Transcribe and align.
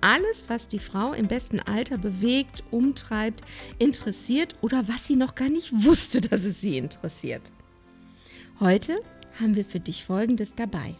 alles, 0.00 0.48
was 0.48 0.68
die 0.68 0.78
Frau 0.78 1.12
im 1.12 1.28
besten 1.28 1.60
Alter 1.60 1.98
bewegt, 1.98 2.62
umtreibt, 2.70 3.42
interessiert 3.78 4.56
oder 4.60 4.88
was 4.88 5.06
sie 5.06 5.16
noch 5.16 5.34
gar 5.34 5.48
nicht 5.48 5.72
wusste, 5.84 6.20
dass 6.20 6.44
es 6.44 6.60
sie 6.60 6.78
interessiert. 6.78 7.50
Heute 8.60 8.96
haben 9.40 9.54
wir 9.54 9.64
für 9.64 9.80
dich 9.80 10.04
Folgendes 10.04 10.54
dabei. 10.54 10.94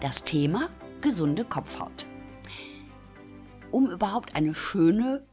Das 0.00 0.22
Thema 0.24 0.70
gesunde 1.00 1.44
Kopfhaut. 1.44 2.06
Um 3.70 3.90
überhaupt 3.90 4.34
eine 4.36 4.54
schöne, 4.54 5.26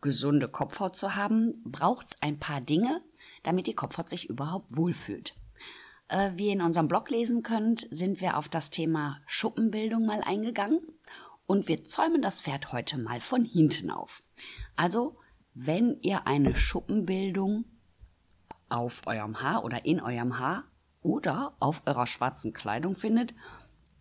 gesunde 0.00 0.48
Kopfhaut 0.48 0.96
zu 0.96 1.14
haben, 1.14 1.62
braucht 1.64 2.06
es 2.06 2.16
ein 2.20 2.38
paar 2.38 2.60
Dinge, 2.60 3.02
damit 3.46 3.66
die 3.66 3.74
Kopfhaut 3.74 4.08
sich 4.08 4.28
überhaupt 4.28 4.76
wohlfühlt. 4.76 5.34
Äh, 6.08 6.32
wie 6.36 6.46
ihr 6.46 6.52
in 6.52 6.62
unserem 6.62 6.88
Blog 6.88 7.10
lesen 7.10 7.42
könnt, 7.42 7.86
sind 7.90 8.20
wir 8.20 8.36
auf 8.36 8.48
das 8.48 8.70
Thema 8.70 9.20
Schuppenbildung 9.26 10.06
mal 10.06 10.22
eingegangen 10.22 10.80
und 11.46 11.68
wir 11.68 11.84
zäumen 11.84 12.22
das 12.22 12.42
Pferd 12.42 12.72
heute 12.72 12.98
mal 12.98 13.20
von 13.20 13.44
hinten 13.44 13.90
auf. 13.90 14.22
Also, 14.74 15.16
wenn 15.54 15.98
ihr 16.02 16.26
eine 16.26 16.54
Schuppenbildung 16.54 17.64
auf 18.68 19.02
eurem 19.06 19.40
Haar 19.40 19.64
oder 19.64 19.84
in 19.84 20.00
eurem 20.00 20.38
Haar 20.38 20.64
oder 21.02 21.56
auf 21.60 21.82
eurer 21.86 22.06
schwarzen 22.06 22.52
Kleidung 22.52 22.94
findet, 22.94 23.34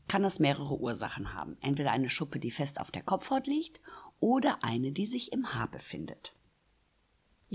kann 0.08 0.24
das 0.24 0.40
mehrere 0.40 0.80
Ursachen 0.80 1.34
haben. 1.34 1.58
Entweder 1.62 1.92
eine 1.92 2.10
Schuppe, 2.10 2.40
die 2.40 2.52
fest 2.52 2.80
auf 2.80 2.92
der 2.92 3.04
Kopfhaut 3.04 3.48
liegt 3.48 3.80
oder 4.20 4.64
eine, 4.64 4.92
die 4.92 5.06
sich 5.06 5.32
im 5.32 5.54
Haar 5.54 5.70
befindet. 5.70 6.36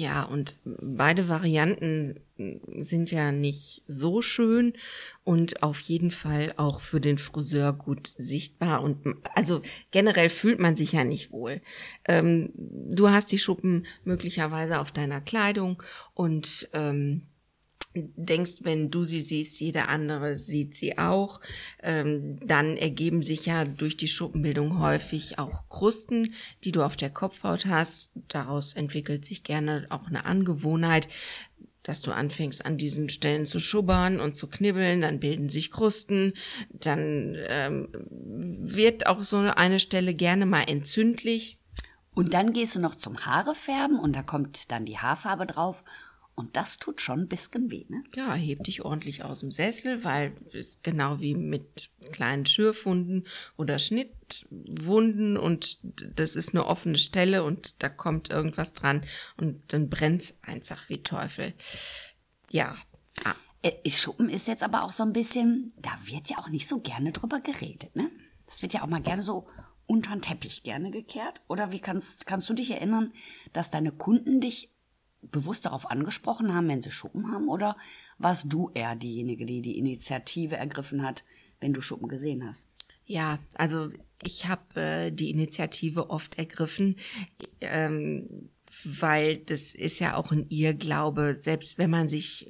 Ja, 0.01 0.23
und 0.23 0.59
beide 0.65 1.29
Varianten 1.29 2.20
sind 2.79 3.11
ja 3.11 3.33
nicht 3.33 3.83
so 3.87 4.23
schön 4.23 4.73
und 5.25 5.62
auf 5.62 5.79
jeden 5.81 6.11
Fall 6.11 6.55
auch 6.57 6.81
für 6.81 7.03
den 7.03 7.19
Friseur 7.19 7.75
gut 7.75 8.07
sichtbar. 8.07 8.83
Und 8.83 8.97
also 9.34 9.61
generell 9.91 10.31
fühlt 10.31 10.59
man 10.59 10.75
sich 10.75 10.92
ja 10.92 11.05
nicht 11.05 11.33
wohl. 11.33 11.61
Ähm, 12.09 12.48
du 12.55 13.11
hast 13.11 13.31
die 13.31 13.39
Schuppen 13.39 13.84
möglicherweise 14.05 14.81
auf 14.81 14.91
deiner 14.91 15.20
Kleidung 15.20 15.83
und 16.14 16.70
ähm, 16.73 17.27
denkst, 17.94 18.62
wenn 18.62 18.91
du 18.91 19.05
sie 19.05 19.20
siehst, 19.20 19.60
jeder 19.60 19.88
andere 19.88 20.36
sieht 20.36 20.74
sie 20.74 20.98
auch, 20.98 21.41
ähm, 21.83 22.38
dann 22.44 22.77
ergeben 22.77 23.22
sich 23.22 23.46
ja 23.46 23.64
durch 23.64 23.96
die 23.96 24.08
Schuppenbildung 24.08 24.78
häufig 24.78 25.38
auch 25.38 25.69
Krusten, 25.69 26.34
die 26.62 26.72
du 26.72 26.83
auf 26.83 26.96
der 26.96 27.11
Kopfhaut 27.11 27.66
hast. 27.66 28.12
Daraus 28.29 28.74
entwickelt 28.74 29.24
sich 29.24 29.42
gerne 29.42 29.86
auch 29.90 30.06
eine 30.06 30.24
Angewohnheit, 30.24 31.08
dass 31.83 32.02
du 32.02 32.12
anfängst 32.12 32.64
an 32.64 32.77
diesen 32.77 33.08
Stellen 33.08 33.46
zu 33.46 33.58
schubbern 33.58 34.20
und 34.20 34.36
zu 34.36 34.46
knibbeln, 34.46 35.00
dann 35.00 35.18
bilden 35.18 35.48
sich 35.48 35.73
Krusten, 35.73 36.34
dann 36.73 37.36
ähm, 37.48 37.89
wird 38.08 39.06
auch 39.06 39.23
so 39.23 39.39
eine 39.39 39.80
Stelle 39.80 40.14
gerne 40.14 40.46
mal 40.46 40.64
entzündlich. 40.68 41.58
Und 42.12 42.34
dann 42.34 42.52
gehst 42.52 42.77
du 42.77 42.80
noch 42.80 42.96
zum 42.96 43.24
Haare 43.24 43.55
färben 43.55 43.98
und 43.98 44.14
da 44.14 44.23
kommt 44.23 44.70
dann 44.70 44.84
die 44.84 44.98
Haarfarbe 44.98 45.46
drauf 45.46 45.83
und 46.40 46.56
das 46.56 46.78
tut 46.78 47.01
schon 47.01 47.20
ein 47.20 47.28
bisschen 47.28 47.70
weh, 47.70 47.86
ne? 47.89 48.02
Ja, 48.17 48.34
heb 48.34 48.64
dich 48.64 48.84
ordentlich 48.84 49.23
aus 49.23 49.40
dem 49.40 49.51
Sessel, 49.51 50.02
weil 50.02 50.33
es 50.52 50.83
genau 50.83 51.20
wie 51.20 51.34
mit 51.34 51.90
kleinen 52.11 52.46
Schürfwunden 52.46 53.27
oder 53.56 53.78
Schnittwunden 53.78 55.36
und 55.36 55.79
das 56.17 56.34
ist 56.34 56.55
eine 56.55 56.67
offene 56.67 56.98
Stelle 56.98 57.45
und 57.45 57.83
da 57.83 57.89
kommt 57.89 58.30
irgendwas 58.30 58.73
dran 58.73 59.02
und 59.36 59.62
dann 59.73 59.89
brennt's 59.89 60.34
einfach 60.42 60.89
wie 60.89 61.02
Teufel. 61.02 61.55
Ja. 62.50 62.77
Ah. 63.24 63.34
Äh, 63.62 63.90
Schuppen 63.90 64.29
ist 64.29 64.48
jetzt 64.48 64.62
aber 64.62 64.84
auch 64.84 64.92
so 64.92 65.02
ein 65.05 65.12
bisschen, 65.12 65.73
da 65.80 65.90
wird 66.05 66.30
ja 66.30 66.39
auch 66.39 66.48
nicht 66.48 66.67
so 66.67 66.80
gerne 66.80 67.12
drüber 67.12 67.40
geredet, 67.40 67.95
ne? 67.95 68.11
Das 68.46 68.62
wird 68.62 68.74
ja 68.74 68.83
auch 68.83 68.89
mal 68.89 69.02
gerne 69.02 69.23
so 69.23 69.46
unter 69.90 70.12
den 70.12 70.23
Teppich 70.23 70.62
gerne 70.62 70.92
gekehrt. 70.92 71.42
Oder 71.48 71.73
wie 71.73 71.80
kannst, 71.80 72.24
kannst 72.24 72.48
du 72.48 72.55
dich 72.55 72.70
erinnern, 72.70 73.12
dass 73.52 73.70
deine 73.70 73.90
Kunden 73.90 74.40
dich 74.40 74.70
bewusst 75.23 75.67
darauf 75.67 75.91
angesprochen 75.91 76.55
haben, 76.55 76.69
wenn 76.69 76.81
sie 76.81 76.91
Schuppen 76.91 77.31
haben? 77.31 77.48
Oder 77.48 77.77
warst 78.19 78.53
du 78.53 78.70
eher 78.75 78.97
diejenige, 78.97 79.47
die 79.47 79.63
die 79.63 79.79
Initiative 79.79 80.57
ergriffen 80.57 81.03
hat, 81.03 81.25
wenn 81.61 81.73
du 81.73 81.81
Schuppen 81.81 82.08
gesehen 82.08 82.47
hast? 82.47 82.67
Ja, 83.05 83.39
also 83.55 83.91
ich 84.23 84.47
habe 84.47 84.80
äh, 84.80 85.11
die 85.11 85.30
Initiative 85.30 86.11
oft 86.11 86.39
ergriffen, 86.39 86.97
ähm, 87.61 88.51
weil 88.85 89.39
das 89.39 89.75
ist 89.75 89.98
ja 89.98 90.17
auch 90.17 90.30
ein 90.30 90.47
Irrglaube, 90.48 91.36
selbst 91.41 91.77
wenn 91.79 91.91
man 91.91 92.09
sich 92.09 92.48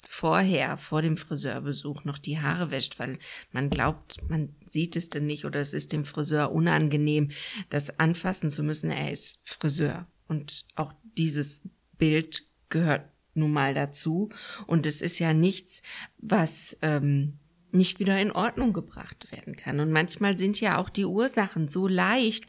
vorher, 0.00 0.78
vor 0.78 1.02
dem 1.02 1.16
Friseurbesuch 1.16 2.04
noch 2.04 2.18
die 2.18 2.40
Haare 2.40 2.70
wäscht, 2.70 2.98
weil 2.98 3.18
man 3.52 3.70
glaubt, 3.70 4.16
man 4.28 4.54
sieht 4.66 4.96
es 4.96 5.10
denn 5.10 5.26
nicht 5.26 5.44
oder 5.44 5.60
es 5.60 5.74
ist 5.74 5.92
dem 5.92 6.04
Friseur 6.04 6.50
unangenehm, 6.50 7.30
das 7.68 8.00
anfassen 8.00 8.48
zu 8.50 8.62
müssen. 8.62 8.90
Er 8.90 9.12
ist 9.12 9.40
Friseur. 9.44 10.08
Und 10.26 10.64
auch 10.74 10.94
dieses 11.16 11.62
Bild 11.98 12.46
gehört 12.68 13.04
nun 13.34 13.52
mal 13.52 13.74
dazu. 13.74 14.30
Und 14.66 14.86
es 14.86 15.00
ist 15.00 15.18
ja 15.18 15.32
nichts, 15.32 15.82
was 16.18 16.76
ähm, 16.82 17.38
nicht 17.70 18.00
wieder 18.00 18.20
in 18.20 18.32
Ordnung 18.32 18.72
gebracht 18.72 19.30
werden 19.30 19.56
kann. 19.56 19.80
Und 19.80 19.90
manchmal 19.90 20.38
sind 20.38 20.60
ja 20.60 20.78
auch 20.78 20.88
die 20.88 21.04
Ursachen 21.04 21.68
so 21.68 21.86
leicht 21.86 22.46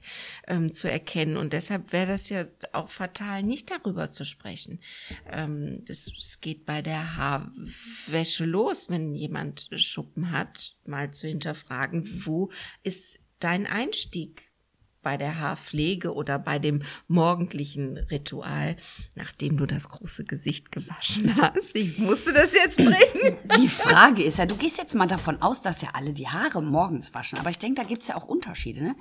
ähm, 0.47 0.73
zu 0.73 0.89
erkennen. 0.89 1.37
Und 1.37 1.53
deshalb 1.53 1.91
wäre 1.91 2.07
das 2.07 2.29
ja 2.29 2.45
auch 2.71 2.89
fatal, 2.89 3.43
nicht 3.43 3.69
darüber 3.69 4.09
zu 4.09 4.25
sprechen. 4.25 4.79
Ähm, 5.29 5.83
das, 5.85 6.05
das 6.05 6.39
geht 6.41 6.65
bei 6.65 6.81
der 6.81 7.17
Haarwäsche 7.17 8.45
los, 8.45 8.89
wenn 8.89 9.13
jemand 9.13 9.69
Schuppen 9.75 10.31
hat, 10.31 10.75
mal 10.85 11.11
zu 11.11 11.27
hinterfragen, 11.27 12.25
wo 12.25 12.49
ist 12.83 13.19
dein 13.39 13.67
Einstieg 13.67 14.48
bei 15.01 15.17
der 15.17 15.39
Haarpflege 15.39 16.13
oder 16.13 16.39
bei 16.39 16.59
dem 16.59 16.81
morgendlichen 17.07 17.97
Ritual, 17.97 18.75
nachdem 19.15 19.57
du 19.57 19.65
das 19.65 19.89
große 19.89 20.25
Gesicht 20.25 20.71
gewaschen 20.71 21.35
hast. 21.41 21.75
Ich 21.75 21.97
musste 21.97 22.33
das 22.33 22.53
jetzt 22.53 22.77
bringen. 22.77 23.37
Die 23.57 23.67
Frage 23.67 24.23
ist 24.23 24.39
ja, 24.39 24.45
du 24.45 24.55
gehst 24.55 24.77
jetzt 24.77 24.95
mal 24.95 25.07
davon 25.07 25.41
aus, 25.41 25.61
dass 25.61 25.81
ja 25.81 25.89
alle 25.93 26.13
die 26.13 26.27
Haare 26.27 26.61
morgens 26.61 27.13
waschen, 27.13 27.39
aber 27.39 27.49
ich 27.49 27.59
denke, 27.59 27.81
da 27.81 27.87
gibt 27.87 28.03
es 28.03 28.09
ja 28.09 28.15
auch 28.15 28.27
Unterschiede. 28.27 28.83
Ne? 28.83 28.95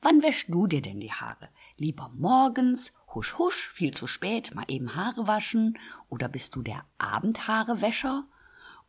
Wann 0.00 0.22
wäschst 0.22 0.46
du 0.48 0.66
dir 0.66 0.80
denn 0.80 1.00
die 1.00 1.12
Haare? 1.12 1.48
Lieber 1.76 2.10
morgens, 2.14 2.92
husch 3.14 3.36
husch, 3.38 3.68
viel 3.68 3.92
zu 3.92 4.06
spät, 4.06 4.54
mal 4.54 4.64
eben 4.68 4.94
Haare 4.94 5.26
waschen? 5.26 5.78
Oder 6.08 6.28
bist 6.28 6.54
du 6.56 6.62
der 6.62 6.84
Abendhaarewäscher? 6.98 8.24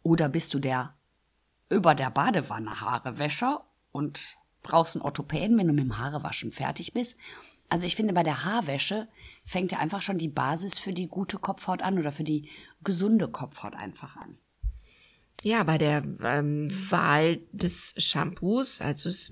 Oder 0.03 0.29
bist 0.29 0.53
du 0.53 0.59
der 0.59 0.95
über 1.69 1.95
der 1.95 2.09
Badewanne 2.09 2.81
Haarewäscher 2.81 3.63
und 3.91 4.37
brauchst 4.63 4.95
einen 4.95 5.03
Orthopäden, 5.03 5.57
wenn 5.57 5.67
du 5.67 5.73
mit 5.73 5.83
dem 5.83 5.97
Haarewaschen 5.97 6.51
fertig 6.51 6.93
bist. 6.93 7.17
Also 7.69 7.85
ich 7.85 7.95
finde, 7.95 8.13
bei 8.13 8.23
der 8.23 8.45
Haarwäsche 8.45 9.07
fängt 9.43 9.71
ja 9.71 9.77
einfach 9.77 10.01
schon 10.01 10.17
die 10.17 10.27
Basis 10.27 10.79
für 10.79 10.91
die 10.91 11.07
gute 11.07 11.37
Kopfhaut 11.37 11.83
an 11.83 11.99
oder 11.99 12.11
für 12.11 12.23
die 12.23 12.49
gesunde 12.83 13.27
Kopfhaut 13.27 13.75
einfach 13.75 14.15
an. 14.17 14.37
Ja, 15.41 15.63
bei 15.63 15.77
der 15.77 16.03
ähm, 16.23 16.67
Wahl 16.89 17.39
des 17.53 17.93
Shampoos, 17.97 18.81
also 18.81 19.07
es, 19.07 19.31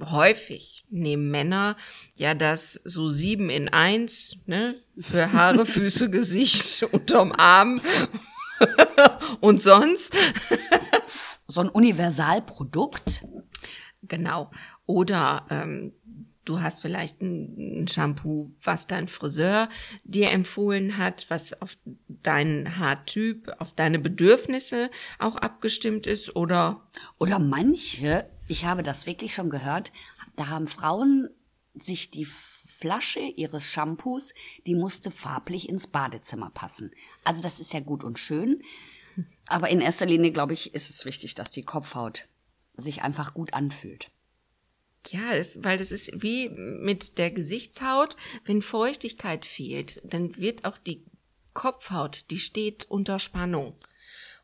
häufig 0.00 0.84
nehmen 0.90 1.28
Männer 1.30 1.76
ja 2.14 2.34
das 2.34 2.80
so 2.84 3.08
sieben 3.08 3.50
in 3.50 3.68
eins, 3.68 4.36
ne, 4.46 4.76
für 5.00 5.32
Haare, 5.32 5.66
Füße, 5.66 6.08
Gesicht, 6.08 6.84
unterm 6.92 7.32
Arm 7.32 7.80
und 9.40 9.60
sonst. 9.60 10.14
so 11.48 11.62
ein 11.62 11.68
Universalprodukt. 11.68 13.24
Genau. 14.02 14.50
Oder 14.86 15.46
ähm, 15.50 15.92
du 16.44 16.60
hast 16.60 16.80
vielleicht 16.80 17.20
ein, 17.20 17.86
Shampoo, 17.88 18.52
was 18.62 18.86
dein 18.86 19.08
Friseur 19.08 19.68
dir 20.04 20.30
empfohlen 20.30 20.96
hat, 20.96 21.26
was 21.28 21.60
auf 21.60 21.76
deinen 22.08 22.78
Haartyp, 22.78 23.52
auf 23.58 23.72
deine 23.74 23.98
Bedürfnisse 23.98 24.90
auch 25.18 25.36
abgestimmt 25.36 26.06
ist 26.06 26.36
oder 26.36 26.82
oder 27.18 27.38
manche, 27.38 28.28
ich 28.48 28.64
habe 28.64 28.82
das 28.82 29.06
wirklich 29.06 29.34
schon 29.34 29.50
gehört, 29.50 29.92
da 30.36 30.48
haben 30.48 30.66
Frauen 30.66 31.30
sich 31.74 32.10
die 32.10 32.26
Flasche 32.26 33.20
ihres 33.20 33.64
Shampoos, 33.64 34.32
die 34.66 34.74
musste 34.74 35.10
farblich 35.10 35.68
ins 35.68 35.86
Badezimmer 35.86 36.50
passen. 36.50 36.90
Also 37.24 37.42
das 37.42 37.60
ist 37.60 37.72
ja 37.72 37.80
gut 37.80 38.04
und 38.04 38.18
schön. 38.18 38.62
Aber 39.48 39.68
in 39.68 39.80
erster 39.80 40.06
Linie, 40.06 40.32
glaube 40.32 40.54
ich, 40.54 40.74
ist 40.74 40.88
es 40.88 41.04
wichtig, 41.04 41.34
dass 41.34 41.50
die 41.50 41.62
Kopfhaut 41.62 42.28
sich 42.76 43.02
einfach 43.02 43.34
gut 43.34 43.54
anfühlt. 43.54 44.10
Ja, 45.08 45.32
es, 45.32 45.62
weil 45.62 45.78
das 45.78 45.92
ist 45.92 46.22
wie 46.22 46.50
mit 46.50 47.18
der 47.18 47.30
Gesichtshaut, 47.30 48.16
wenn 48.44 48.62
Feuchtigkeit 48.62 49.44
fehlt, 49.44 50.00
dann 50.04 50.36
wird 50.36 50.64
auch 50.64 50.78
die 50.78 51.04
Kopfhaut, 51.54 52.30
die 52.30 52.38
steht 52.38 52.86
unter 52.90 53.18
Spannung. 53.18 53.74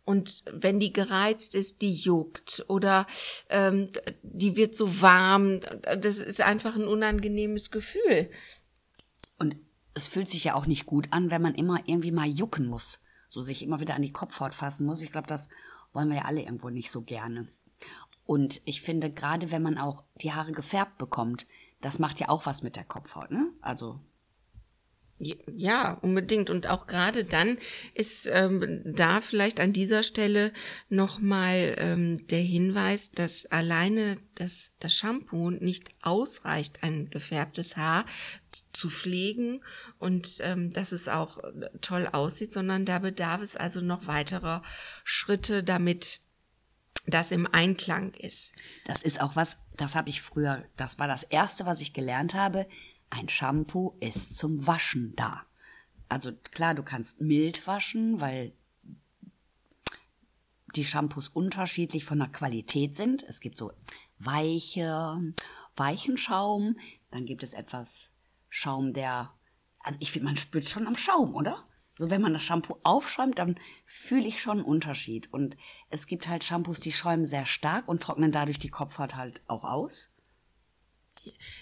Und 0.05 0.45
wenn 0.53 0.79
die 0.79 0.93
gereizt 0.93 1.55
ist, 1.55 1.83
die 1.83 1.93
juckt 1.93 2.65
oder 2.69 3.07
ähm, 3.49 3.91
die 4.23 4.57
wird 4.57 4.77
so 4.77 5.01
warm, 5.03 5.61
das 5.83 6.19
ist 6.19 6.41
einfach 6.41 6.77
ein 6.77 6.87
unangenehmes 6.87 7.71
Gefühl. 7.73 8.31
Und 9.39 9.57
es 9.95 10.07
fühlt 10.07 10.31
sich 10.31 10.45
ja 10.45 10.55
auch 10.55 10.67
nicht 10.67 10.87
gut 10.87 11.09
an, 11.11 11.31
wenn 11.31 11.43
man 11.43 11.57
immer 11.57 11.81
irgendwie 11.87 12.13
mal 12.13 12.29
jucken 12.29 12.67
muss, 12.67 13.01
so 13.29 13.41
sich 13.41 13.63
immer 13.63 13.81
wieder 13.81 13.95
an 13.95 14.03
die 14.03 14.13
Kopfhaut 14.13 14.55
fassen 14.55 14.87
muss. 14.87 15.03
Ich 15.03 15.11
glaube, 15.11 15.27
das 15.27 15.49
wollen 15.93 16.09
wir 16.09 16.19
ja 16.19 16.25
alle 16.27 16.43
irgendwo 16.43 16.71
nicht 16.71 16.91
so 16.91 17.03
gerne. 17.03 17.49
Und 18.27 18.61
ich 18.65 18.83
finde, 18.83 19.11
gerade 19.11 19.53
wenn 19.53 19.63
man 19.63 19.79
auch 19.79 20.03
die 20.21 20.33
Haare 20.33 20.53
gefärbt 20.53 20.99
bekommt, 20.99 21.47
das 21.81 21.99
macht 21.99 22.21
ja 22.21 22.29
auch 22.29 22.45
was 22.45 22.63
mit 22.63 22.77
der 22.77 22.85
Kopfhaut, 22.85 23.31
ne? 23.31 23.53
Also. 23.61 24.01
Ja, 25.19 25.93
unbedingt. 26.03 26.51
Und 26.51 26.67
auch 26.67 26.87
gerade 26.87 27.25
dann 27.25 27.57
ist 27.95 28.29
ähm, 28.31 28.83
da 28.85 29.23
vielleicht 29.23 29.61
an 29.61 29.73
dieser 29.73 30.03
Stelle 30.03 30.53
nochmal 30.91 31.75
ähm, 31.79 32.27
der 32.27 32.43
Hinweis, 32.43 33.13
dass 33.13 33.47
alleine 33.47 34.19
das, 34.35 34.73
das 34.79 34.93
Shampoo 34.93 35.51
nicht 35.51 35.89
ausreicht, 36.03 36.83
ein 36.83 37.09
gefärbtes 37.09 37.79
Haar 37.79 38.05
zu 38.75 38.91
pflegen 38.91 39.63
und 39.99 40.37
ähm, 40.41 40.71
dass 40.75 40.93
es 40.93 41.09
auch 41.09 41.39
toll 41.81 42.07
aussieht, 42.13 42.53
sondern 42.53 42.85
da 42.85 42.99
bedarf 42.99 43.41
es 43.41 43.57
also 43.57 43.81
noch 43.81 44.07
weiterer 44.07 44.63
Schritte, 45.03 45.65
damit 45.65 46.21
das 47.07 47.31
im 47.31 47.47
Einklang 47.47 48.15
ist. 48.15 48.55
Das 48.85 49.03
ist 49.03 49.21
auch 49.21 49.37
was, 49.37 49.59
das 49.77 49.95
habe 49.95 50.09
ich 50.09 50.21
früher, 50.21 50.65
das 50.77 50.99
war 50.99 51.09
das 51.09 51.23
erste, 51.23 51.67
was 51.67 51.81
ich 51.81 51.93
gelernt 51.93 52.35
habe. 52.35 52.67
Ein 53.11 53.29
Shampoo 53.29 53.97
ist 54.01 54.37
zum 54.37 54.67
Waschen 54.67 55.15
da. 55.17 55.45
Also 56.09 56.33
klar, 56.53 56.75
du 56.75 56.83
kannst 56.83 57.21
mild 57.21 57.67
waschen, 57.67 58.21
weil 58.21 58.53
die 60.75 60.85
Shampoos 60.85 61.29
unterschiedlich 61.29 62.05
von 62.05 62.19
der 62.19 62.29
Qualität 62.29 62.97
sind. 62.97 63.23
Es 63.23 63.41
gibt 63.41 63.57
so 63.57 63.73
weiche, 64.19 65.35
weichen 65.75 66.19
Schaum, 66.19 66.77
dann 67.11 67.25
gibt 67.25 67.43
es 67.43 67.55
etwas 67.55 68.11
Schaum, 68.49 68.93
der, 68.93 69.33
also 69.81 69.99
ich 70.01 70.13
finde, 70.13 70.27
man 70.27 70.37
spürt 70.37 70.69
schon 70.69 70.87
am 70.87 70.97
Schaum, 70.97 71.35
oder? 71.35 71.65
So, 71.99 72.11
wenn 72.11 72.21
man 72.21 72.35
das 72.35 72.45
Shampoo 72.45 72.79
aufschäumt, 72.83 73.39
dann 73.39 73.59
fühle 73.87 74.27
ich 74.27 74.41
schon 74.41 74.59
einen 74.59 74.67
Unterschied. 74.67 75.33
Und 75.33 75.57
es 75.89 76.07
gibt 76.07 76.29
halt 76.29 76.45
Shampoos, 76.45 76.79
die 76.79 76.93
schäumen 76.93 77.25
sehr 77.25 77.47
stark 77.47 77.89
und 77.89 78.03
trocknen 78.03 78.33
dadurch 78.33 78.59
die 78.59 78.69
Kopfhaut 78.69 79.17
halt 79.17 79.41
auch 79.47 79.65
aus. 79.65 80.11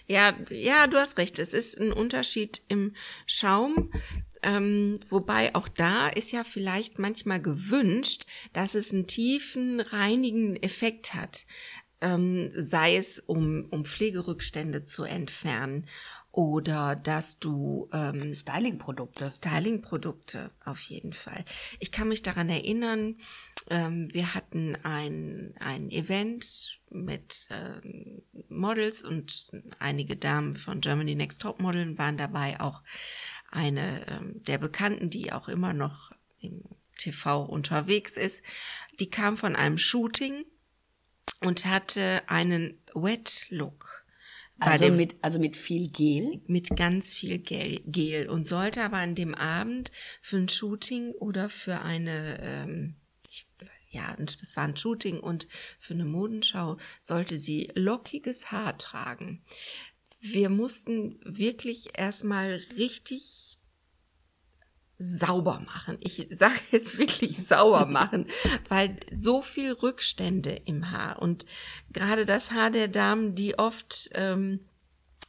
Ja, 0.07 0.37
ja, 0.51 0.87
du 0.87 0.99
hast 0.99 1.19
recht. 1.19 1.39
Es 1.39 1.55
ist 1.55 1.79
ein 1.79 1.93
Unterschied 1.93 2.63
im 2.69 2.95
Schaum. 3.27 3.93
Ähm, 4.43 4.99
wobei 5.09 5.55
auch 5.55 5.69
da 5.69 6.09
ist 6.09 6.33
ja 6.33 6.45
vielleicht 6.45 6.99
manchmal 6.99 7.41
gewünscht, 7.41 8.27
dass 8.53 8.75
es 8.75 8.93
einen 8.93 9.07
tiefen, 9.07 9.81
reinigen 9.81 10.57
Effekt 10.57 11.15
hat. 11.15 11.47
Ähm, 12.01 12.51
sei 12.55 12.97
es, 12.97 13.21
um, 13.21 13.67
um 13.71 13.85
Pflegerückstände 13.85 14.85
zu 14.85 15.05
entfernen 15.05 15.87
oder 16.35 16.97
dass 16.97 17.39
du 17.39 17.89
ähm, 17.93 18.35
Styling-Produkte. 18.35 19.29
Styling-Produkte 19.29 20.51
auf 20.65 20.81
jeden 20.81 21.13
Fall. 21.13 21.45
Ich 21.79 21.93
kann 21.93 22.09
mich 22.09 22.23
daran 22.23 22.49
erinnern, 22.49 23.17
ähm, 23.71 24.13
wir 24.13 24.35
hatten 24.35 24.77
ein, 24.83 25.55
ein 25.61 25.93
Event 25.93 26.81
mit 26.91 27.49
ähm, 27.51 28.23
Models 28.49 29.05
und 29.05 29.53
einige 29.79 30.17
Damen 30.17 30.57
von 30.57 30.81
Germany 30.81 31.15
Next 31.15 31.41
Top 31.41 31.61
Modeln 31.61 31.99
waren 31.99 32.17
dabei, 32.17 32.61
auch 32.61 32.83
eine 33.53 34.05
ähm, 34.09 34.43
der 34.43 34.59
Bekannten, 34.59 35.11
die 35.11 35.33
auch 35.33 35.49
immer 35.49 35.73
noch 35.73 36.11
im 36.41 36.65
TV 36.99 37.45
unterwegs 37.45 38.17
ist. 38.17 38.43
Die 38.99 39.09
kam 39.09 39.37
von 39.37 39.55
einem 39.55 39.79
Shooting 39.79 40.45
und 41.41 41.65
hatte 41.65 42.23
einen 42.27 42.83
Wet 42.93 43.47
Look 43.51 44.04
also 44.59 44.91
mit, 44.91 45.17
also 45.23 45.39
mit 45.39 45.57
viel 45.57 45.89
Gel? 45.89 46.41
Mit 46.47 46.77
ganz 46.77 47.13
viel 47.13 47.39
Gel, 47.39 47.81
Gel. 47.87 48.29
Und 48.29 48.47
sollte 48.47 48.83
aber 48.83 48.99
an 48.99 49.15
dem 49.15 49.35
Abend 49.35 49.91
für 50.21 50.37
ein 50.37 50.49
Shooting 50.49 51.13
oder 51.13 51.49
für 51.49 51.81
eine, 51.81 52.39
ähm, 52.41 52.95
ich, 53.29 53.47
ja, 53.91 54.17
es 54.19 54.57
war 54.57 54.65
ein 54.65 54.77
Shooting 54.77 55.21
und 55.21 55.47
für 55.81 55.95
eine 55.95 56.05
Modenschau 56.05 56.77
sollte 57.03 57.39
sie 57.39 57.71
lockiges 57.75 58.53
Haar 58.53 58.79
tragen. 58.79 59.43
Wir 60.21 60.49
mussten 60.49 61.21
wirklich 61.25 61.99
erstmal 61.99 62.61
richtig 62.77 63.44
sauber 65.05 65.61
machen. 65.65 65.99
Ich 66.01 66.27
sage 66.31 66.55
jetzt 66.71 66.99
wirklich 66.99 67.47
sauber 67.47 67.87
machen, 67.91 68.27
weil 68.69 68.97
so 69.13 69.43
viel 69.43 69.73
Rückstände 69.73 70.61
im 70.65 70.91
Haar 70.91 71.21
und 71.21 71.47
gerade 71.93 72.25
das 72.25 72.51
Haar 72.51 72.71
der 72.71 72.89
Damen, 72.89 73.35
die 73.35 73.59
oft 73.59 74.11
ähm, 74.15 74.61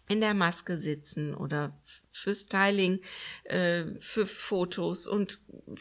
in 0.07 0.21
der 0.21 0.33
Maske 0.33 0.77
sitzen 0.77 1.33
oder 1.33 1.75
für 2.11 2.33
Styling, 2.33 3.01
äh, 3.43 3.85
für 3.99 4.25
Fotos 4.25 5.07
und 5.07 5.39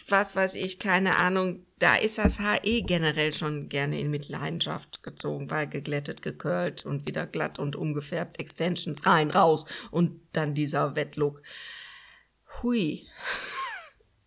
was 0.08 0.34
weiß 0.34 0.56
ich, 0.56 0.78
keine 0.78 1.18
Ahnung, 1.18 1.64
da 1.78 1.94
ist 1.94 2.18
das 2.18 2.40
Haar 2.40 2.64
eh 2.64 2.82
generell 2.82 3.32
schon 3.34 3.68
gerne 3.68 4.00
in 4.00 4.10
Mitleidenschaft 4.10 5.02
gezogen, 5.02 5.50
weil 5.50 5.68
geglättet, 5.68 6.22
gekurlt 6.22 6.84
und 6.86 7.06
wieder 7.06 7.26
glatt 7.26 7.58
und 7.58 7.76
umgefärbt, 7.76 8.40
Extensions 8.40 9.06
rein, 9.06 9.30
raus 9.30 9.66
und 9.90 10.20
dann 10.32 10.54
dieser 10.54 10.96
Wettlook. 10.96 11.42
Hui. 12.62 13.06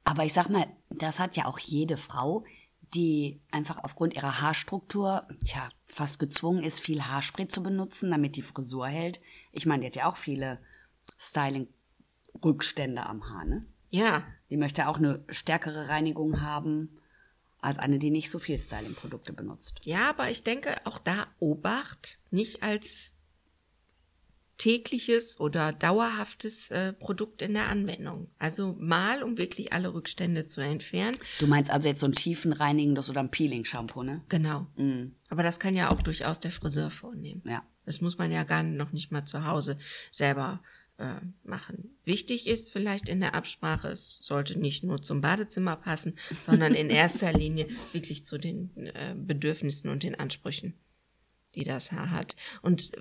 Aber 0.08 0.24
ich 0.24 0.32
sag 0.32 0.50
mal, 0.50 0.66
das 0.90 1.20
hat 1.20 1.36
ja 1.36 1.48
auch 1.48 1.60
jede 1.60 1.98
Frau, 1.98 2.46
die 2.94 3.42
einfach 3.52 3.84
aufgrund 3.84 4.14
ihrer 4.14 4.40
Haarstruktur, 4.40 5.28
tja, 5.44 5.68
fast 5.86 6.18
gezwungen 6.18 6.64
ist, 6.64 6.80
viel 6.80 7.02
Haarspray 7.02 7.50
zu 7.50 7.62
benutzen, 7.62 8.10
damit 8.10 8.38
die 8.38 8.42
Frisur 8.42 8.88
hält. 8.88 9.20
Ich 9.52 9.66
meine, 9.66 9.82
die 9.82 9.88
hat 9.88 9.96
ja 9.98 10.06
auch 10.06 10.16
viele 10.16 10.62
Styling-Rückstände 11.20 13.06
am 13.06 13.30
Haar, 13.30 13.44
ne? 13.44 13.66
Ja. 13.90 14.24
Die 14.50 14.56
möchte 14.56 14.88
auch 14.88 14.96
eine 14.96 15.26
stärkere 15.30 15.90
Reinigung 15.90 16.40
haben 16.40 17.02
als 17.60 17.78
eine, 17.78 18.00
die 18.00 18.10
nicht 18.10 18.30
so 18.30 18.40
viel 18.40 18.58
Styling-Produkte 18.58 19.34
benutzt. 19.34 19.82
Ja, 19.84 20.10
aber 20.10 20.30
ich 20.30 20.42
denke, 20.42 20.78
auch 20.86 21.00
da 21.00 21.28
Obacht, 21.40 22.20
nicht 22.32 22.64
als 22.64 23.12
tägliches 24.58 25.40
oder 25.40 25.72
dauerhaftes 25.72 26.72
äh, 26.72 26.94
Produkt 26.94 27.42
in 27.42 27.54
der 27.54 27.70
Anwendung. 27.70 28.30
Also 28.40 28.76
mal, 28.80 29.24
um 29.24 29.38
wirklich 29.38 29.74
alle 29.74 29.94
Rückstände 29.94 30.46
zu 30.46 30.62
entfernen. 30.62 31.18
Du 31.40 31.48
meinst 31.48 31.72
also 31.72 31.88
jetzt 31.88 32.00
so 32.00 32.08
ein 32.08 32.14
tiefenreinigendes 32.14 33.10
oder 33.10 33.20
ein 33.20 33.32
Peeling-Shampoo, 33.32 34.04
ne? 34.04 34.24
Genau. 34.30 34.68
Mm. 34.76 35.12
Aber 35.30 35.44
das 35.44 35.60
kann 35.60 35.76
ja 35.76 35.92
auch 35.92 36.02
durchaus 36.02 36.40
der 36.40 36.52
Friseur 36.52 36.90
vornehmen. 36.90 37.42
Ja. 37.46 37.64
Das 37.86 38.02
muss 38.02 38.18
man 38.18 38.32
ja 38.32 38.44
gar 38.44 38.64
noch 38.64 38.92
nicht 38.92 39.12
mal 39.12 39.26
zu 39.26 39.46
Hause 39.46 39.78
selber 40.12 40.62
äh, 40.98 41.22
machen. 41.44 41.96
Wichtig 42.04 42.48
ist 42.48 42.72
vielleicht 42.72 43.10
in 43.10 43.20
der 43.20 43.36
Absprache, 43.36 43.90
es 43.90 44.18
sollte 44.22 44.58
nicht 44.58 44.84
nur 44.84 45.02
zum 45.02 45.22
Badezimmer 45.22 45.76
passen, 45.76 46.18
sondern 46.32 46.74
in 46.74 46.90
erster 46.92 47.32
Linie 47.32 47.68
wirklich 47.94 48.26
zu 48.26 48.38
den 48.38 48.76
äh, 48.76 49.14
Bedürfnissen 49.16 49.90
und 49.90 50.04
den 50.04 50.16
Ansprüchen, 50.16 50.74
die 51.56 51.64
das 51.64 51.92
Haar 51.92 52.10
hat. 52.12 52.36
Und 52.62 52.92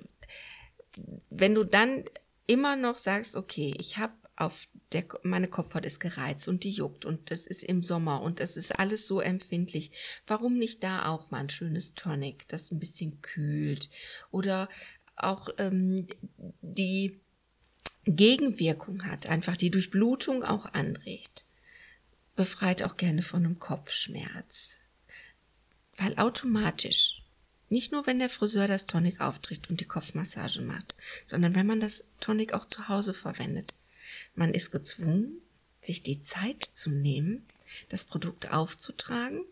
wenn 1.29 1.55
du 1.55 1.63
dann 1.63 2.03
immer 2.45 2.75
noch 2.75 2.97
sagst, 2.97 3.35
okay, 3.35 3.73
ich 3.79 3.97
habe 3.97 4.13
auf 4.35 4.67
der, 4.93 5.05
meine 5.23 5.47
Kopfhaut 5.47 5.85
ist 5.85 5.99
gereizt 5.99 6.47
und 6.47 6.63
die 6.63 6.71
juckt 6.71 7.05
und 7.05 7.31
das 7.31 7.47
ist 7.47 7.63
im 7.63 7.81
Sommer 7.81 8.21
und 8.21 8.39
das 8.39 8.55
ist 8.55 8.79
alles 8.79 9.07
so 9.07 9.19
empfindlich. 9.19 9.91
Warum 10.27 10.57
nicht 10.57 10.83
da 10.83 11.07
auch 11.07 11.31
mal 11.31 11.39
ein 11.39 11.49
schönes 11.49 11.95
Tonic, 11.95 12.47
das 12.47 12.71
ein 12.71 12.79
bisschen 12.79 13.21
kühlt 13.21 13.89
oder 14.31 14.69
auch 15.15 15.49
ähm, 15.57 16.07
die 16.61 17.19
Gegenwirkung 18.05 19.05
hat, 19.05 19.27
einfach 19.27 19.57
die 19.57 19.71
Durchblutung 19.71 20.43
auch 20.43 20.65
anregt. 20.65 21.45
Befreit 22.35 22.83
auch 22.83 22.95
gerne 22.95 23.23
von 23.23 23.43
einem 23.43 23.59
Kopfschmerz. 23.59 24.81
Weil 25.97 26.17
automatisch 26.17 27.23
nicht 27.69 27.91
nur, 27.91 28.07
wenn 28.07 28.19
der 28.19 28.29
Friseur 28.29 28.67
das 28.67 28.85
Tonic 28.85 29.19
aufträgt 29.21 29.69
und 29.69 29.81
die 29.81 29.85
Kopfmassage 29.85 30.61
macht, 30.61 30.95
sondern 31.25 31.55
wenn 31.55 31.67
man 31.67 31.79
das 31.79 32.03
Tonic 32.19 32.53
auch 32.53 32.65
zu 32.65 32.87
Hause 32.87 33.13
verwendet. 33.13 33.73
Man 34.35 34.53
ist 34.53 34.71
gezwungen, 34.71 35.41
sich 35.81 36.03
die 36.03 36.21
Zeit 36.21 36.63
zu 36.63 36.89
nehmen, 36.89 37.45
das 37.89 38.05
Produkt 38.05 38.51
aufzutragen, 38.51 39.43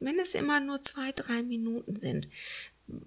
wenn 0.00 0.18
es 0.18 0.34
immer 0.34 0.60
nur 0.60 0.82
zwei, 0.82 1.12
drei 1.12 1.42
Minuten 1.42 1.96
sind. 1.96 2.28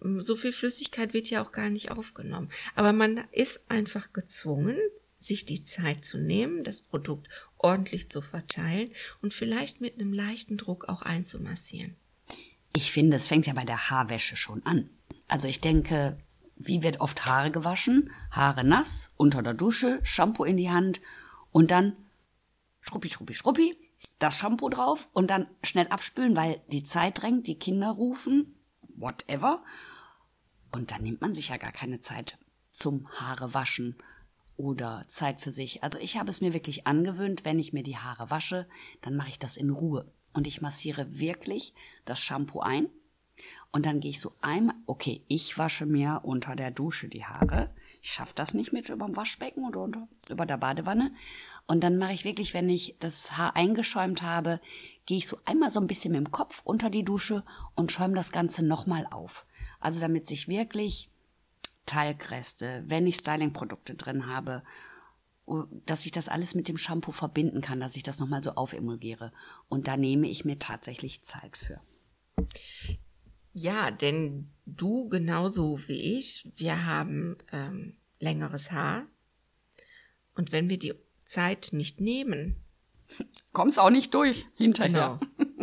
So 0.02 0.36
viel 0.36 0.54
Flüssigkeit 0.54 1.14
wird 1.14 1.30
ja 1.30 1.44
auch 1.44 1.52
gar 1.52 1.70
nicht 1.70 1.92
aufgenommen. 1.92 2.50
Aber 2.74 2.94
man 2.94 3.28
ist 3.32 3.62
einfach 3.70 4.14
gezwungen, 4.14 4.78
sich 5.20 5.46
die 5.46 5.64
Zeit 5.64 6.06
zu 6.06 6.18
nehmen, 6.18 6.64
das 6.64 6.82
Produkt 6.82 7.28
ordentlich 7.58 8.10
zu 8.10 8.22
verteilen 8.22 8.92
und 9.22 9.34
vielleicht 9.34 9.82
mit 9.82 9.96
einem 9.96 10.14
leichten 10.14 10.58
Druck 10.58 10.90
auch 10.90 11.02
einzumassieren. 11.02 11.96
Ich 12.78 12.92
finde, 12.92 13.16
es 13.16 13.26
fängt 13.26 13.48
ja 13.48 13.54
bei 13.54 13.66
der 13.66 13.90
Haarwäsche 13.90 14.36
schon 14.36 14.64
an. 14.64 14.92
Also 15.28 15.48
ich 15.48 15.62
denke, 15.62 16.16
wie 16.58 16.84
wird 16.84 17.00
oft 17.00 17.26
Haare 17.26 17.50
gewaschen? 17.50 18.12
Haare 18.30 18.64
nass, 18.64 19.10
unter 19.18 19.42
der 19.42 19.56
Dusche, 19.56 20.00
Shampoo 20.04 20.44
in 20.44 20.58
die 20.58 20.70
Hand 20.70 21.02
und 21.52 21.72
dann 21.72 21.98
schruppi, 22.82 23.10
schruppi, 23.10 23.34
schruppi, 23.34 23.76
das 24.20 24.38
Shampoo 24.38 24.70
drauf 24.70 25.10
und 25.14 25.32
dann 25.32 25.48
schnell 25.64 25.88
abspülen, 25.88 26.36
weil 26.36 26.62
die 26.68 26.84
Zeit 26.84 27.20
drängt, 27.20 27.48
die 27.48 27.58
Kinder 27.58 27.90
rufen, 27.90 28.54
whatever. 28.96 29.64
Und 30.72 30.92
dann 30.92 31.02
nimmt 31.02 31.22
man 31.22 31.34
sich 31.34 31.50
ja 31.50 31.58
gar 31.58 31.72
keine 31.72 32.00
Zeit 32.00 32.38
zum 32.72 33.10
Haare 33.10 33.56
waschen 33.56 33.96
oder 34.56 35.04
Zeit 35.08 35.42
für 35.42 35.52
sich. 35.52 35.82
Also 35.82 35.98
ich 35.98 36.16
habe 36.20 36.30
es 36.30 36.42
mir 36.42 36.54
wirklich 36.54 36.86
angewöhnt, 36.86 37.44
wenn 37.44 37.58
ich 37.58 37.74
mir 37.74 37.82
die 37.82 37.98
Haare 37.98 38.30
wasche, 38.30 38.68
dann 39.02 39.16
mache 39.16 39.30
ich 39.30 39.40
das 39.40 39.58
in 39.58 39.72
Ruhe. 39.72 40.12
Und 40.38 40.46
ich 40.46 40.62
massiere 40.62 41.18
wirklich 41.18 41.74
das 42.06 42.22
Shampoo 42.22 42.60
ein. 42.60 42.90
Und 43.72 43.88
dann 43.88 44.02
gehe 44.02 44.12
ich 44.12 44.22
so 44.22 44.34
einmal, 44.40 44.76
okay, 44.86 45.24
ich 45.28 45.58
wasche 45.58 45.88
mir 45.88 46.20
unter 46.22 46.56
der 46.56 46.70
Dusche 46.70 47.08
die 47.08 47.26
Haare. 47.26 47.72
Ich 48.04 48.14
schaffe 48.14 48.34
das 48.36 48.54
nicht 48.54 48.72
mit 48.72 48.90
über 48.90 49.08
dem 49.08 49.16
Waschbecken 49.16 49.66
oder 49.66 49.82
unter, 49.82 50.08
über 50.30 50.46
der 50.46 50.58
Badewanne. 50.58 51.12
Und 51.66 51.84
dann 51.84 51.98
mache 51.98 52.14
ich 52.14 52.24
wirklich, 52.24 52.54
wenn 52.54 52.70
ich 52.70 52.98
das 53.00 53.36
Haar 53.36 53.56
eingeschäumt 53.56 54.22
habe, 54.22 54.62
gehe 55.08 55.18
ich 55.18 55.28
so 55.28 55.40
einmal 55.44 55.72
so 55.72 55.80
ein 55.80 55.88
bisschen 55.88 56.12
mit 56.12 56.20
dem 56.20 56.32
Kopf 56.32 56.62
unter 56.64 56.92
die 56.92 57.04
Dusche 57.04 57.44
und 57.74 57.92
schäume 57.92 58.14
das 58.14 58.32
Ganze 58.32 58.64
nochmal 58.64 59.08
auf. 59.10 59.48
Also 59.80 60.00
damit 60.00 60.28
sich 60.28 60.48
wirklich 60.48 61.10
Talgreste, 61.88 62.84
wenn 62.86 63.08
ich 63.08 63.16
Stylingprodukte 63.16 63.96
drin 63.96 64.28
habe, 64.28 64.62
dass 65.86 66.06
ich 66.06 66.12
das 66.12 66.28
alles 66.28 66.56
mit 66.56 66.68
dem 66.68 66.78
Shampoo 66.78 67.12
verbinden 67.12 67.62
kann, 67.62 67.80
dass 67.80 67.96
ich 67.96 68.04
das 68.04 68.20
nochmal 68.20 68.44
so 68.44 68.52
aufemulgiere. 68.52 69.32
Und 69.70 69.88
da 69.88 69.96
nehme 69.96 70.28
ich 70.28 70.46
mir 70.46 70.60
tatsächlich 70.60 71.24
Zeit 71.24 71.56
für. 71.56 71.80
Ja, 73.54 73.90
denn 73.90 74.52
du 74.66 75.08
genauso 75.10 75.80
wie 75.88 76.18
ich, 76.18 76.52
wir 76.56 76.86
haben 76.86 77.38
ähm, 77.52 77.96
längeres 78.20 78.72
Haar. 78.72 79.08
Und 80.36 80.52
wenn 80.52 80.70
wir 80.70 80.78
die 80.78 80.94
Zeit 81.28 81.70
nicht 81.72 82.02
nehmen. 82.02 82.56
Kommst 83.52 83.80
auch 83.80 83.90
nicht 83.90 84.14
durch 84.14 84.48
hinterher. 84.56 85.20
Genau. 85.20 85.54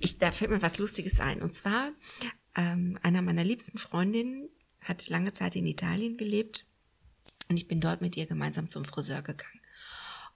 Ich, 0.00 0.18
da 0.18 0.32
fällt 0.32 0.50
mir 0.50 0.62
was 0.62 0.78
Lustiges 0.78 1.20
ein. 1.20 1.42
Und 1.42 1.54
zwar, 1.54 1.92
ähm, 2.56 2.98
einer 3.02 3.22
meiner 3.22 3.44
liebsten 3.44 3.78
Freundinnen 3.78 4.48
hat 4.80 5.08
lange 5.08 5.32
Zeit 5.32 5.54
in 5.54 5.66
Italien 5.66 6.16
gelebt 6.16 6.66
und 7.48 7.56
ich 7.56 7.68
bin 7.68 7.80
dort 7.80 8.00
mit 8.00 8.16
ihr 8.16 8.26
gemeinsam 8.26 8.68
zum 8.68 8.84
Friseur 8.84 9.22
gegangen. 9.22 9.60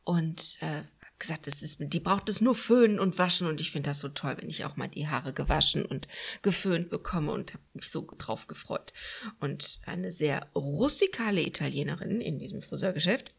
Und 0.04 0.58
äh, 0.60 0.82
gesagt, 1.22 1.46
das 1.46 1.62
ist, 1.62 1.78
die 1.80 2.00
braucht 2.00 2.28
es 2.28 2.40
nur 2.40 2.54
föhnen 2.54 3.00
und 3.00 3.16
waschen 3.16 3.46
und 3.46 3.60
ich 3.60 3.70
finde 3.70 3.90
das 3.90 4.00
so 4.00 4.08
toll, 4.08 4.36
wenn 4.38 4.50
ich 4.50 4.64
auch 4.64 4.76
mal 4.76 4.88
die 4.88 5.08
Haare 5.08 5.32
gewaschen 5.32 5.86
und 5.86 6.08
geföhnt 6.42 6.90
bekomme 6.90 7.32
und 7.32 7.54
habe 7.54 7.62
mich 7.72 7.88
so 7.88 8.06
drauf 8.18 8.46
gefreut. 8.48 8.92
Und 9.40 9.80
eine 9.86 10.12
sehr 10.12 10.48
rustikale 10.54 11.40
Italienerin 11.40 12.20
in 12.20 12.38
diesem 12.38 12.60
Friseurgeschäft 12.60 13.32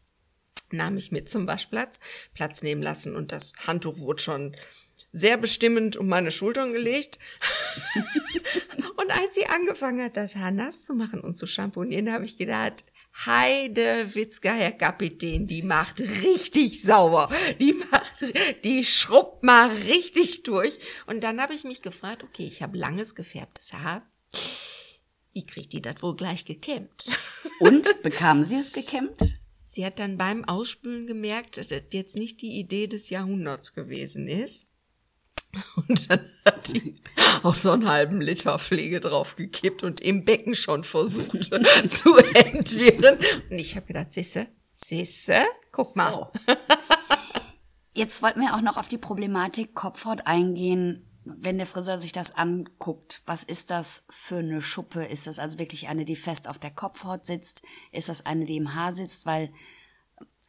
nahm 0.70 0.96
ich 0.96 1.12
mit 1.12 1.28
zum 1.28 1.46
Waschplatz, 1.46 2.00
Platz 2.32 2.62
nehmen 2.62 2.82
lassen 2.82 3.14
und 3.14 3.30
das 3.30 3.52
Handtuch 3.66 3.98
wurde 3.98 4.22
schon 4.22 4.56
sehr 5.12 5.36
bestimmend 5.36 5.96
um 5.96 6.08
meine 6.08 6.32
Schultern 6.32 6.72
gelegt. 6.72 7.18
und 8.96 9.10
als 9.12 9.34
sie 9.34 9.46
angefangen 9.46 10.02
hat, 10.02 10.16
das 10.16 10.36
Haar 10.36 10.50
nass 10.50 10.84
zu 10.84 10.94
machen 10.94 11.20
und 11.20 11.36
zu 11.36 11.46
shampoonieren, 11.46 12.10
habe 12.10 12.24
ich 12.24 12.36
gedacht, 12.36 12.84
Heide 13.16 14.14
Witzka, 14.14 14.52
Herr 14.52 14.72
Kapitän, 14.72 15.46
die 15.46 15.62
macht 15.62 16.00
richtig 16.00 16.82
sauber. 16.82 17.30
Die 17.60 17.72
macht, 17.72 18.24
die 18.64 18.84
schrubbt 18.84 19.42
mal 19.42 19.70
richtig 19.70 20.42
durch. 20.42 20.78
Und 21.06 21.22
dann 21.22 21.40
habe 21.40 21.54
ich 21.54 21.64
mich 21.64 21.80
gefragt, 21.80 22.24
okay, 22.24 22.46
ich 22.46 22.62
habe 22.62 22.76
langes 22.76 23.14
gefärbtes 23.14 23.72
Haar. 23.72 24.02
Wie 25.32 25.46
kriegt 25.46 25.72
die 25.72 25.82
das 25.82 26.02
wohl 26.02 26.16
gleich 26.16 26.44
gekämmt? 26.44 27.06
Und 27.60 28.02
bekam 28.02 28.42
sie 28.42 28.56
es 28.56 28.72
gekämmt? 28.72 29.38
Sie 29.62 29.84
hat 29.84 29.98
dann 29.98 30.18
beim 30.18 30.44
Ausspülen 30.44 31.06
gemerkt, 31.06 31.56
dass 31.56 31.68
das 31.68 31.82
jetzt 31.90 32.16
nicht 32.16 32.42
die 32.42 32.58
Idee 32.58 32.86
des 32.86 33.10
Jahrhunderts 33.10 33.74
gewesen 33.74 34.28
ist. 34.28 34.66
Und 35.88 36.10
dann 36.10 36.30
hat 36.44 36.68
die 36.68 36.96
auch 37.42 37.54
so 37.54 37.72
einen 37.72 37.88
halben 37.88 38.20
Liter 38.20 38.58
Pflege 38.58 39.00
draufgekippt 39.00 39.82
und 39.82 40.00
im 40.00 40.24
Becken 40.24 40.54
schon 40.54 40.84
versucht 40.84 41.44
zu 41.88 42.16
entwirren. 42.34 43.18
Und 43.50 43.58
ich 43.58 43.76
habe 43.76 43.86
gedacht, 43.86 44.12
siehste, 44.12 44.48
siehste, 44.74 45.42
guck 45.72 45.94
mal. 45.96 46.10
So. 46.12 46.54
Jetzt 47.94 48.22
wollten 48.22 48.40
wir 48.40 48.54
auch 48.54 48.60
noch 48.60 48.76
auf 48.76 48.88
die 48.88 48.98
Problematik 48.98 49.74
Kopfhaut 49.74 50.26
eingehen. 50.26 51.06
Wenn 51.24 51.56
der 51.56 51.66
Friseur 51.66 51.98
sich 51.98 52.12
das 52.12 52.34
anguckt, 52.34 53.22
was 53.24 53.44
ist 53.44 53.70
das 53.70 54.04
für 54.10 54.38
eine 54.38 54.60
Schuppe? 54.60 55.04
Ist 55.04 55.26
das 55.26 55.38
also 55.38 55.58
wirklich 55.58 55.88
eine, 55.88 56.04
die 56.04 56.16
fest 56.16 56.48
auf 56.48 56.58
der 56.58 56.70
Kopfhaut 56.70 57.24
sitzt? 57.24 57.62
Ist 57.92 58.08
das 58.08 58.26
eine, 58.26 58.44
die 58.44 58.56
im 58.56 58.74
Haar 58.74 58.92
sitzt? 58.92 59.24
Weil 59.24 59.52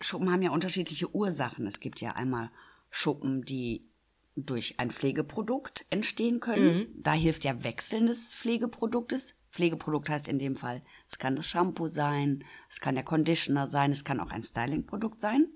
Schuppen 0.02 0.32
haben 0.32 0.42
ja 0.42 0.52
unterschiedliche 0.52 1.14
Ursachen. 1.14 1.66
Es 1.68 1.80
gibt 1.80 2.02
ja 2.02 2.12
einmal 2.12 2.52
Schuppen, 2.90 3.44
die 3.44 3.90
durch 4.36 4.80
ein 4.80 4.92
Pflegeprodukt 4.92 5.86
entstehen 5.90 6.40
können. 6.40 6.78
Mhm. 6.78 6.88
Da 7.02 7.14
hilft 7.14 7.46
ja 7.46 7.64
Wechseln 7.64 8.08
des 8.08 8.34
Pflegeproduktes. 8.34 9.36
Pflegeprodukt 9.50 10.10
heißt 10.10 10.28
in 10.28 10.40
dem 10.40 10.56
Fall, 10.56 10.82
es 11.08 11.18
kann 11.18 11.36
das 11.36 11.48
Shampoo 11.48 11.88
sein, 11.88 12.44
es 12.70 12.82
kann 12.82 12.96
der 12.96 13.06
Conditioner 13.06 13.68
sein, 13.68 13.92
es 13.92 14.04
kann 14.04 14.20
auch 14.20 14.32
ein 14.32 14.44
Stylingprodukt 14.44 15.22
sein. 15.22 15.48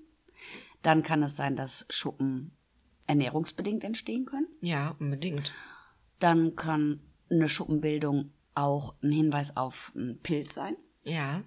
Dann 0.82 1.02
kann 1.02 1.22
es 1.22 1.36
sein, 1.36 1.56
dass 1.56 1.86
Schuppen 1.90 2.56
ernährungsbedingt 3.06 3.84
entstehen 3.84 4.24
können. 4.24 4.46
Ja, 4.62 4.96
unbedingt. 4.98 5.52
Dann 6.18 6.56
kann 6.56 7.00
eine 7.30 7.48
Schuppenbildung 7.48 8.32
auch 8.54 8.94
ein 9.02 9.12
Hinweis 9.12 9.56
auf 9.56 9.92
einen 9.94 10.18
Pilz 10.20 10.54
sein. 10.54 10.76
Ja. 11.02 11.42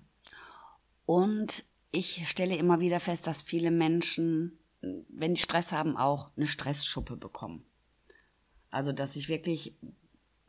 Und 1.06 1.66
ich 1.92 2.28
stelle 2.28 2.56
immer 2.56 2.80
wieder 2.80 3.00
fest, 3.00 3.28
dass 3.28 3.42
viele 3.42 3.72
Menschen 3.72 4.60
wenn 5.10 5.34
die 5.34 5.42
Stress 5.42 5.72
haben, 5.72 5.98
auch 5.98 6.32
eine 6.36 6.48
Stressschuppe 6.48 7.16
bekommen. 7.16 7.66
Also, 8.70 8.92
dass 8.92 9.14
sich 9.14 9.30
wirklich, 9.30 9.76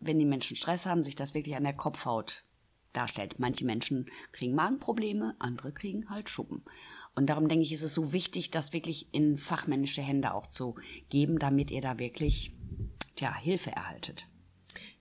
wenn 0.00 0.18
die 0.18 0.24
Menschen 0.24 0.56
Stress 0.56 0.86
haben, 0.86 1.02
sich 1.02 1.14
das 1.14 1.34
wirklich 1.34 1.56
an 1.56 1.64
der 1.64 1.74
Kopfhaut 1.74 2.44
darstellt. 2.92 3.38
Manche 3.38 3.64
Menschen 3.64 4.10
kriegen 4.32 4.54
Magenprobleme, 4.54 5.34
andere 5.38 5.72
kriegen 5.72 6.08
halt 6.08 6.28
Schuppen. 6.28 6.64
Und 7.14 7.26
darum 7.26 7.48
denke 7.48 7.64
ich, 7.64 7.72
ist 7.72 7.82
es 7.82 7.94
so 7.94 8.12
wichtig, 8.12 8.50
das 8.50 8.72
wirklich 8.72 9.12
in 9.12 9.36
fachmännische 9.36 10.02
Hände 10.02 10.32
auch 10.32 10.46
zu 10.48 10.76
geben, 11.10 11.38
damit 11.38 11.70
ihr 11.70 11.80
da 11.80 11.98
wirklich, 11.98 12.54
tja, 13.16 13.34
Hilfe 13.34 13.70
erhaltet. 13.70 14.26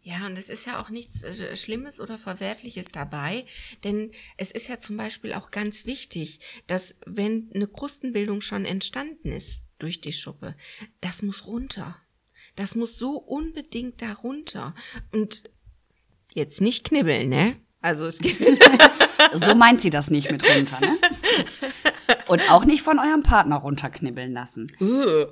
Ja, 0.06 0.26
und 0.26 0.36
es 0.36 0.50
ist 0.50 0.66
ja 0.66 0.82
auch 0.82 0.90
nichts 0.90 1.24
äh, 1.24 1.56
Schlimmes 1.56 2.02
oder 2.02 2.18
Verwerfliches 2.18 2.88
dabei, 2.92 3.46
denn 3.86 4.12
es 4.36 4.52
ist 4.52 4.68
ja 4.68 4.78
zum 4.78 4.98
Beispiel 4.98 5.34
auch 5.34 5.50
ganz 5.50 5.86
wichtig, 5.86 6.42
dass 6.68 6.96
wenn 7.06 7.50
eine 7.56 7.68
Krustenbildung 7.68 8.42
schon 8.42 8.66
entstanden 8.66 9.32
ist 9.32 9.64
durch 9.80 10.02
die 10.02 10.12
Schuppe, 10.12 10.56
das 11.00 11.22
muss 11.22 11.48
runter. 11.48 11.96
Das 12.58 12.76
muss 12.76 13.00
so 13.00 13.18
unbedingt 13.18 14.02
da 14.02 14.12
runter. 14.12 14.76
Und 15.12 15.50
jetzt 16.34 16.60
nicht 16.60 16.84
knibbeln, 16.84 17.30
ne? 17.30 17.56
Also 17.82 18.06
es 18.06 18.20
gibt. 18.20 18.40
so 19.34 19.56
meint 19.56 19.82
sie 19.82 19.90
das 19.90 20.12
nicht 20.12 20.30
mit 20.30 20.48
runter, 20.48 20.80
ne? 20.82 21.00
Und 22.28 22.42
auch 22.50 22.66
nicht 22.66 22.82
von 22.82 23.00
eurem 23.00 23.24
Partner 23.24 23.56
runterknibbeln 23.56 24.34
lassen. 24.34 24.70
oh 24.80 25.28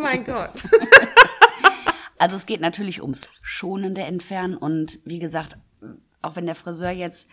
mein 0.00 0.24
Gott. 0.24 0.50
Also 2.18 2.36
es 2.36 2.46
geht 2.46 2.60
natürlich 2.60 3.02
ums 3.02 3.28
schonende 3.42 4.02
Entfernen 4.02 4.56
und 4.56 4.98
wie 5.04 5.18
gesagt, 5.18 5.58
auch 6.22 6.36
wenn 6.36 6.46
der 6.46 6.54
Friseur 6.54 6.90
jetzt, 6.90 7.28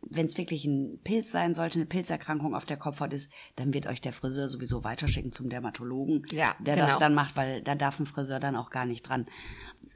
wenn 0.00 0.26
es 0.26 0.38
wirklich 0.38 0.64
ein 0.64 1.00
Pilz 1.02 1.30
sein 1.32 1.54
sollte, 1.54 1.78
eine 1.78 1.86
Pilzerkrankung 1.86 2.54
auf 2.54 2.64
der 2.64 2.76
Kopfhaut 2.76 3.12
ist, 3.12 3.30
dann 3.56 3.74
wird 3.74 3.86
euch 3.86 4.00
der 4.00 4.12
Friseur 4.12 4.48
sowieso 4.48 4.84
weiterschicken 4.84 5.32
zum 5.32 5.48
Dermatologen, 5.48 6.26
ja, 6.30 6.54
der 6.60 6.76
genau. 6.76 6.86
das 6.86 6.98
dann 6.98 7.14
macht, 7.14 7.36
weil 7.36 7.62
da 7.62 7.74
darf 7.74 7.98
ein 7.98 8.06
Friseur 8.06 8.40
dann 8.40 8.56
auch 8.56 8.70
gar 8.70 8.86
nicht 8.86 9.08
dran. 9.08 9.26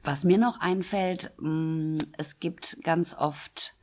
Was 0.03 0.23
mir 0.23 0.37
noch 0.37 0.59
einfällt, 0.59 1.31
mm, 1.39 1.97
es 2.17 2.39
gibt 2.39 2.77
ganz 2.83 3.13
oft 3.13 3.75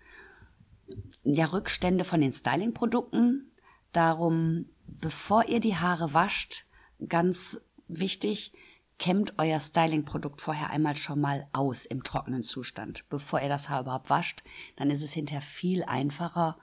ja 1.24 1.46
Rückstände 1.46 2.04
von 2.04 2.20
den 2.20 2.32
Stylingprodukten. 2.32 3.50
Darum, 3.92 4.66
bevor 4.86 5.48
ihr 5.48 5.60
die 5.60 5.76
Haare 5.76 6.14
wascht, 6.14 6.66
ganz 7.08 7.60
wichtig, 7.88 8.52
kämmt 8.98 9.34
euer 9.38 9.60
Styling-Produkt 9.60 10.40
vorher 10.40 10.70
einmal 10.70 10.96
schon 10.96 11.20
mal 11.20 11.46
aus 11.52 11.84
im 11.86 12.02
trockenen 12.02 12.42
Zustand, 12.42 13.08
bevor 13.08 13.40
ihr 13.40 13.48
das 13.48 13.68
Haar 13.68 13.82
überhaupt 13.82 14.10
wascht. 14.10 14.42
Dann 14.76 14.90
ist 14.90 15.02
es 15.02 15.12
hinterher 15.12 15.42
viel 15.42 15.84
einfacher, 15.84 16.58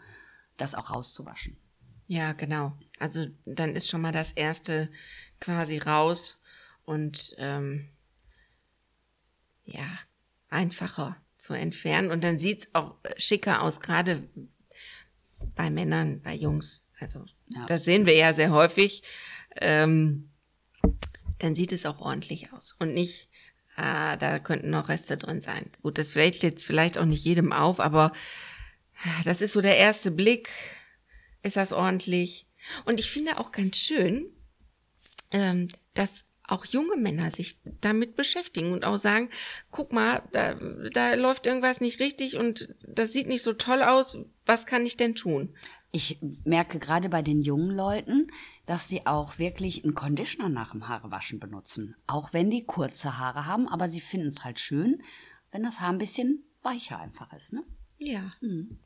das 0.58 0.76
auch 0.76 0.92
rauszuwaschen. 0.92 1.58
Ja, 2.08 2.34
genau. 2.34 2.74
Also 3.00 3.28
dann 3.46 3.76
ist 3.76 3.90
schon 3.90 4.02
mal 4.02 4.12
das 4.12 4.32
erste 4.32 4.90
quasi 5.40 5.78
raus 5.78 6.40
und 6.86 7.36
ähm, 7.38 7.90
ja, 9.66 9.86
einfacher 10.50 11.18
zu 11.38 11.54
entfernen. 11.54 12.12
Und 12.12 12.24
dann 12.24 12.40
sieht 12.40 12.60
es 12.60 12.76
auch 12.76 12.96
schicker 13.18 13.62
aus, 13.62 13.80
gerade 13.80 14.28
bei 15.56 15.70
Männern, 15.70 16.22
bei 16.22 16.34
Jungs. 16.34 16.86
Also 17.00 17.26
ja. 17.50 17.66
das 17.68 17.86
sehen 17.86 18.06
wir 18.06 18.16
ja 18.16 18.34
sehr 18.34 18.52
häufig, 18.52 19.04
ähm, 19.58 20.30
dann 21.44 21.56
sieht 21.56 21.74
es 21.74 21.86
auch 21.86 22.00
ordentlich 22.00 22.54
aus 22.54 22.76
und 22.80 22.94
nicht, 22.94 23.28
ah, 23.76 24.16
da 24.16 24.40
könnten 24.40 24.70
noch 24.70 24.88
Reste 24.88 25.18
drin 25.18 25.42
sein. 25.42 25.70
Gut, 25.82 25.98
das 25.98 26.12
fällt 26.12 26.42
jetzt 26.42 26.66
vielleicht 26.66 26.98
auch 26.98 27.06
nicht 27.06 27.26
jedem 27.26 27.52
auf, 27.52 27.80
aber 27.82 28.14
das 29.26 29.42
ist 29.42 29.52
so 29.52 29.62
der 29.62 29.78
erste 29.78 30.10
Blick. 30.10 30.50
Ist 31.42 31.58
das 31.58 31.74
ordentlich? 31.74 32.48
Und 32.86 32.98
ich 33.00 33.12
finde 33.12 33.40
auch 33.40 33.52
ganz 33.52 33.78
schön, 33.78 34.28
ähm, 35.32 35.68
dass 35.94 36.24
auch 36.48 36.66
junge 36.66 36.96
Männer 36.96 37.30
sich 37.32 37.60
damit 37.82 38.16
beschäftigen 38.16 38.72
und 38.72 38.86
auch 38.86 38.98
sagen, 38.98 39.30
guck 39.70 39.92
mal, 39.92 40.24
da, 40.32 40.56
da 40.94 41.16
läuft 41.16 41.46
irgendwas 41.46 41.82
nicht 41.82 42.00
richtig 42.00 42.38
und 42.38 42.74
das 42.88 43.12
sieht 43.12 43.28
nicht 43.28 43.44
so 43.44 43.54
toll 43.54 43.82
aus, 43.84 44.18
was 44.46 44.66
kann 44.66 44.86
ich 44.86 44.96
denn 44.96 45.16
tun? 45.16 45.56
Ich 45.96 46.18
merke 46.44 46.80
gerade 46.80 47.08
bei 47.08 47.22
den 47.22 47.44
jungen 47.44 47.70
Leuten, 47.70 48.26
dass 48.66 48.90
sie 48.90 49.06
auch 49.06 49.38
wirklich 49.38 49.84
einen 49.84 49.94
Conditioner 49.94 50.50
nach 50.50 50.72
dem 50.72 50.88
Haarewaschen 50.88 51.40
benutzen. 51.40 51.96
Auch 52.08 52.34
wenn 52.34 52.50
die 52.50 52.66
kurze 52.66 53.20
Haare 53.20 53.46
haben, 53.46 53.68
aber 53.68 53.88
sie 53.88 54.02
finden 54.02 54.30
es 54.30 54.44
halt 54.44 54.60
schön, 54.60 55.04
wenn 55.52 55.62
das 55.62 55.82
Haar 55.82 55.90
ein 55.90 56.00
bisschen 56.00 56.46
weicher 56.64 57.00
einfach 57.00 57.32
ist, 57.32 57.54
ne? 57.54 57.64
Ja. 58.00 58.34
Mhm. 58.42 58.80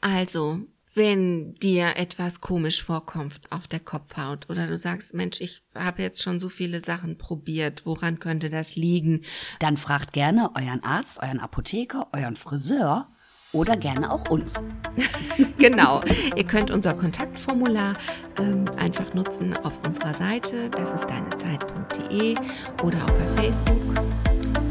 Also, 0.00 0.60
wenn 0.94 1.54
dir 1.56 1.96
etwas 1.96 2.40
komisch 2.40 2.82
vorkommt 2.82 3.40
auf 3.50 3.68
der 3.68 3.80
Kopfhaut 3.80 4.48
oder 4.48 4.66
du 4.66 4.78
sagst, 4.78 5.12
Mensch, 5.12 5.42
ich 5.42 5.62
habe 5.74 6.00
jetzt 6.00 6.22
schon 6.22 6.38
so 6.38 6.48
viele 6.48 6.80
Sachen 6.80 7.18
probiert, 7.18 7.84
woran 7.84 8.18
könnte 8.18 8.48
das 8.48 8.76
liegen? 8.76 9.26
Dann 9.58 9.76
fragt 9.76 10.14
gerne 10.14 10.50
euren 10.56 10.82
Arzt, 10.82 11.22
euren 11.22 11.40
Apotheker, 11.40 12.08
euren 12.14 12.36
Friseur 12.36 13.10
oder 13.52 13.76
gerne 13.76 14.10
auch 14.10 14.28
uns. 14.28 14.62
genau. 15.58 16.00
Ihr 16.36 16.44
könnt 16.44 16.70
unser 16.70 16.94
Kontaktformular 16.94 17.94
ähm, 18.38 18.64
einfach 18.78 19.14
nutzen 19.14 19.56
auf 19.64 19.72
unserer 19.86 20.14
Seite. 20.14 20.70
Das 20.70 20.92
ist 20.92 21.06
deinezeit.de 21.08 22.34
oder 22.82 22.98
auch 23.04 23.10
bei 23.10 23.42
Facebook. 23.42 23.80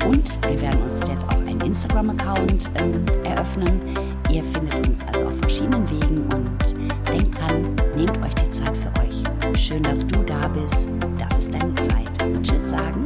Und 0.05 0.47
wir 0.47 0.61
werden 0.61 0.81
uns 0.89 1.07
jetzt 1.07 1.25
auch 1.27 1.41
einen 1.41 1.61
Instagram-Account 1.61 2.69
ähm, 2.75 3.05
eröffnen. 3.23 3.95
Ihr 4.29 4.43
findet 4.43 4.87
uns 4.87 5.03
also 5.07 5.27
auf 5.27 5.37
verschiedenen 5.39 5.89
Wegen 5.89 6.23
und 6.33 7.11
denkt 7.11 7.39
dran, 7.39 7.75
nehmt 7.95 8.17
euch 8.23 8.33
die 8.35 8.51
Zeit 8.51 8.75
für 8.75 8.91
euch. 9.01 9.59
Schön, 9.59 9.83
dass 9.83 10.05
du 10.05 10.21
da 10.23 10.47
bist. 10.49 10.87
Das 11.17 11.37
ist 11.39 11.53
deine 11.53 11.75
Zeit. 11.75 12.43
Tschüss 12.43 12.69
sagen 12.69 13.05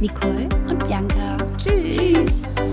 Nicole 0.00 0.48
und 0.68 0.86
Bianca. 0.86 1.38
Tschüss. 1.56 1.96
tschüss. 1.96 2.63